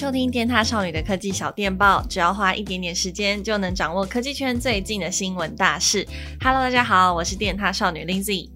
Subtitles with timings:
[0.00, 6.08] 收听电塔少女的科技小电报，只要花一点点时间，就能掌握科技圈最近的新闻大事。
[6.42, 8.48] Hello，大家好，我是电塔少女 Lindsay。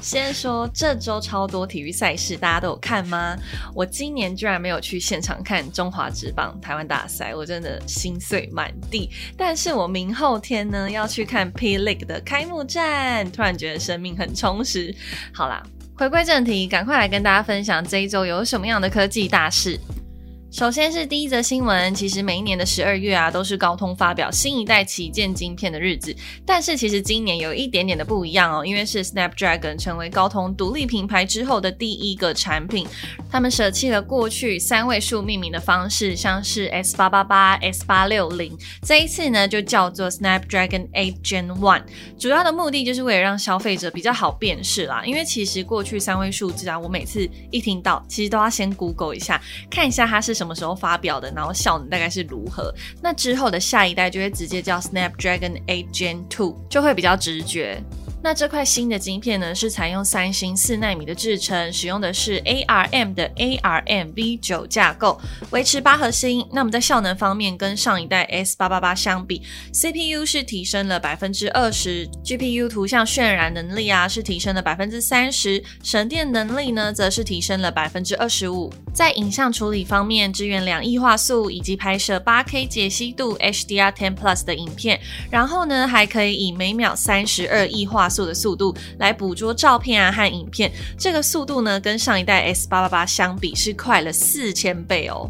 [0.00, 3.36] 先说这周超多体育赛事，大家都有看吗？
[3.74, 9.10] 我今年居然没有去现场看中华职棒台湾大赛，我真的心碎满地。
[9.36, 14.96] 但是我明后天呢要去看 P League 的开幕战，突然觉得生命很充实。
[15.30, 15.62] 好啦，
[15.94, 19.78] 回归正题，赶快来跟大家分享这一周有什么样的科技大事。
[20.54, 26.14] 首先是第一则新闻，其实每一年的十二月啊，都是高通发表新一代旗舰晶片的日子。
[26.46, 32.86] 但是其实今年有一点点的不一样哦，因为是 Snapdragon 成为高通独立品牌之后的第一个产品，
[33.28, 41.82] 他们舍弃了过去三位数命名的方式，像是 S 八八八、S 八六零，这一次呢就叫做 Snapdragon 8 Gen One，
[42.16, 45.02] 主要的目的就是为了让消费者比较好辨识啦。
[45.04, 50.43] 因为其实过去三位数字啊，我每次一听到，其实都要先 Google 一下，看一下它是什。
[50.44, 51.32] 什么时候发表的？
[51.34, 52.70] 然后效能大概是如何？
[53.00, 57.82] 那之后的下一代就会直接叫 Snapdragon 8 Gen 2，就会比较直觉。
[58.24, 66.42] 那这块新的晶片呢，是采用三星四纳米的制程，使用的是 ARM 的 ARM V9 架构，维持八核心。
[66.50, 69.42] 那么在效能方面，跟上一代 S 八八八相比
[69.74, 78.72] ，CPU 是提升了百分之二十，GPU 图像渲染能力啊是提升了百分之三十，省电能力呢则是提升了百分之二十五。
[78.94, 84.98] 在影像处理方面，支援两亿画素以及拍摄八 K 解析度 HDR10 Plus 的影片，
[85.30, 95.28] 然后呢还可以以每秒三十二亿画速的速度来捕捉照片啊和影片，这个速度呢跟上一代 S 八八八相比是快了四千倍哦。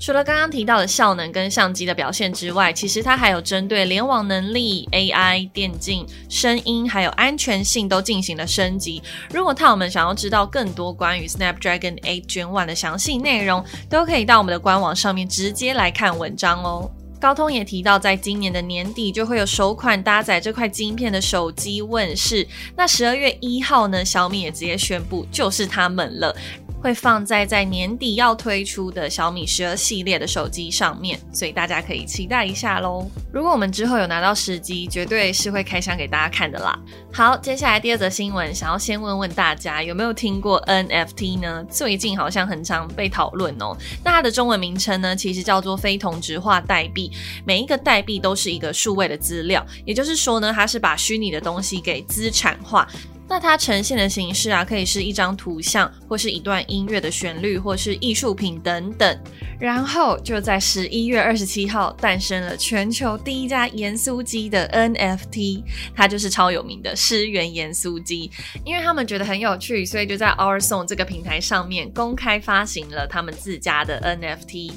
[0.00, 9.00] 除了刚刚提到的效能跟相机的表现之外，其实它还有针对联网能力、AI、电竞、声音还有安全性都进行了升级。
[9.32, 16.90] 如果他们想要知道更多关于 Snapdragon 8 Gen 1的详细内容，都可以到我们的官网上面直接来看文章哦。
[17.22, 22.44] 高通也提到，在今年的年底就会有首款搭载这块晶片的手机问世。
[22.74, 26.34] 那十二月一号呢，小米也直接宣布，就是他们了。
[26.82, 33.08] 会放在在年底要推出的小米十二系列的手机上面，所以大家可以期待一下喽。
[33.32, 36.76] 如果我们之后有拿到时机，绝对是会开箱给大家看的啦。
[37.12, 41.64] 好，接下来第二则新闻，想要先问问大家有没有听过 NFT 呢？
[41.70, 43.76] 最近好像很常被讨论哦。
[44.04, 47.12] 那它的中文名称呢，其实叫做非同质化代币。
[47.44, 52.88] 每一个代币都是一个数位的资料，也就是说呢，它是把虚拟的东西给资产化。
[53.32, 59.18] 那它呈现的形式啊，可以是一张图像，或是一段音乐的旋律，或是艺术品等等。
[59.58, 65.62] 然后就在十一月二十七号诞生了全球第一家盐酥鸡的 NFT，
[65.96, 68.30] 它就是超有名的诗源盐酥鸡。
[68.66, 74.72] 因为他们觉得很有趣，所以就在 OurSong 这个平台上面公开发行了他们自家的 NFT。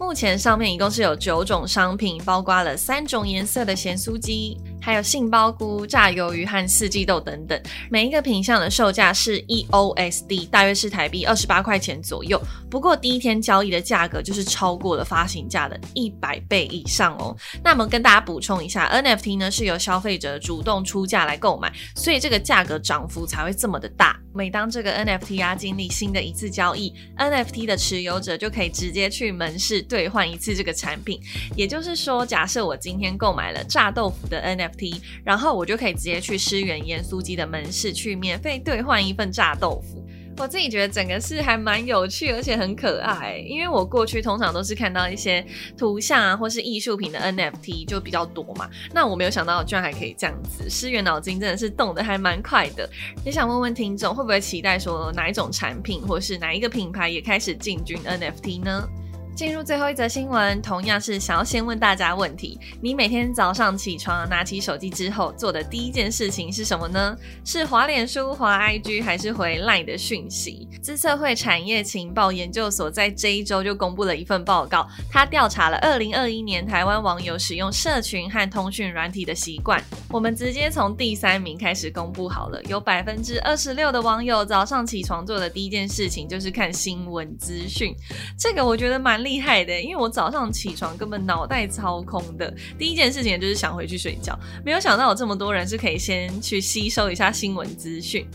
[0.00, 4.58] 目前上面一共是有九种商品，包括了三种颜色的咸酥鸡。
[4.80, 7.60] 还有杏鲍菇、炸鱿鱼和四季豆等等，
[7.90, 12.40] 每一个品相的售价是 EOSD，大约是台币二十八块钱左右。
[12.70, 17.36] 不过第一天交易的价格就是超过了发行价的一百倍以上哦。
[17.62, 24.18] 那么跟大家补充一下，NFT 呢是由消费者主动出价来购买，所以这个价格涨幅才会这么的大。
[24.32, 31.20] 每当这个 NFT 啊经历新的一次交易，NFT 的持有者就可以直接去门市兑换一次这个产品。
[31.56, 34.69] 也就是说，假设我今天购买了炸豆腐的 NFT。
[34.76, 40.04] T，然后我就可以直接去诗源盐酥鸡的门市去免费兑换一份炸豆腐。
[40.38, 43.36] 我自己觉得整个是还蛮有趣，而且很可爱。
[43.46, 45.44] 因为我过去通常都是看到一些
[45.76, 48.66] 图像啊，或是艺术品的 NFT 就比较多嘛。
[48.94, 52.88] 那我没有想到居然还可以这样子，诗源脑筋真的是动得还蛮快的。
[53.22, 58.88] 也想问问听众，会不会期待说哪一种产品，或是哪一个品牌也开始进军 NFT 呢？
[59.34, 67.16] 进入最后一则新闻，同样是想要先问大家问题：你每天早上起床拿起手机之后做的第一件事情是什么呢？
[67.42, 70.68] 是滑脸书、滑 IG，还是回 LINE 的讯息？
[70.82, 79.82] 资策会产业情报研究所在这一周就公布了一份报告，它调查了二零二一年台湾网友使用社群和通讯软体的习惯。
[80.10, 87.94] 我们直接从第三名开始公布好了，有百分之二十六的网友早上起床做的第一件事情就是看新闻资讯。
[88.38, 89.64] 这个我觉得蛮厉害。
[89.64, 94.38] 的，因为我早上起床根本脑袋超空的，第一件事情就是想回去睡觉。
[94.64, 98.26] 没有想到有这么多人是可以先去吸收一下新闻资讯。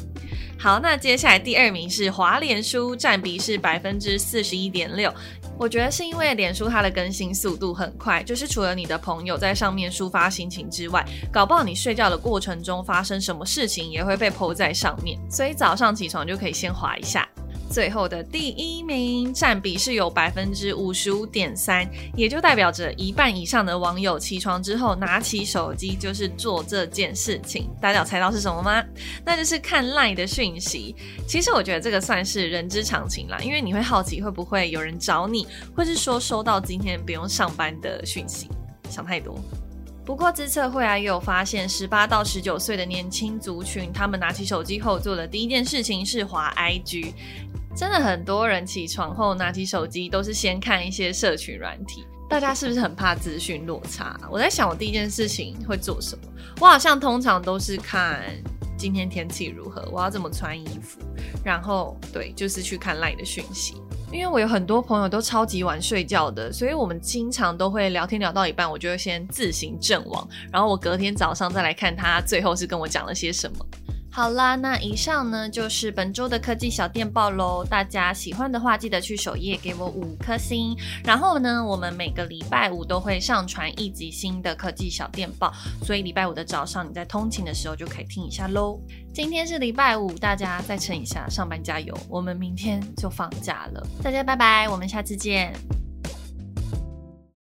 [0.57, 5.13] 好，那接下来第二名是滑脸书，占比是百分之四十一点六。
[5.57, 17.27] 我觉得是因为脸书它的更新速度很快，就是除了你的朋友在上面抒发心情之外，搞不好你睡觉的过程中发生什么事情也会被 po 在上面，所以早上起床就可以先滑一下。
[17.69, 21.85] 最后的第一名占比是有百分之五十五点三，
[22.15, 27.69] 也就代表着一半以上的网友起床之后拿起手机就是做这件事情。
[27.81, 28.83] 大家有猜到是什么吗？
[29.25, 30.95] 那就是看 LINE 的讯息。
[31.27, 35.45] 其实我觉得这个算是人之常情啦，因为你会好奇会不会有人找你，
[35.75, 38.47] 或是说收到今天不用上班的讯息。
[38.89, 39.37] 想太多。
[40.05, 47.11] 不过，资策会啊也有发现，十八到十九岁的年轻族群，他们拿起手机后做的第一件事情是滑 IG。
[47.75, 52.05] 真的很多人起床后拿起手机都是先看一些社群软体。
[52.29, 54.17] 大家是不是很怕资讯落差？
[54.31, 56.23] 我在想，我第一件事情会做什么？
[56.61, 58.21] 我好像通常都是看
[58.77, 60.99] 今天天气如何，我要怎么穿衣服，
[61.43, 63.75] 然后对，就是去看 LINE 的讯息。
[64.11, 73.57] 因为我有很多朋友都超级晚睡觉的，所以我们经常都会聊天聊到一半，我就会先自行阵亡，然后我隔天早上再来看他最后是跟我讲了些什么。
[74.15, 77.65] 好啦，那以上呢就是本周的科技小电报喽。
[77.65, 80.73] 大家喜欢的话，记得去首页给我五颗星。
[81.03, 85.51] 然后呢，我们每个礼拜五都会上传一集新的科技小电报，
[85.83, 88.79] 所以礼拜五的早上你在通勤的时候就可以听一下喽。
[89.13, 91.93] 今天是礼拜五，大家再撑一下，上班加油。
[92.07, 95.53] 我们明天就放假了，大家拜拜，我们下次见。